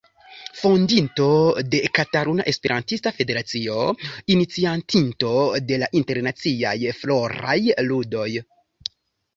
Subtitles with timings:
[0.59, 1.27] Fondinto
[1.75, 3.85] de Kataluna Esperantista Federacio,
[4.37, 5.37] iniciatinto
[5.69, 7.59] de la Internaciaj Floraj
[7.91, 8.29] Ludoj.